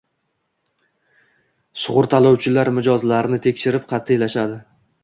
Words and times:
Sug‘urtalovchilar 1.83 2.75
mijozlarini 2.79 3.45
tekshirish 3.49 3.89
qat'iylashadi 3.95 4.61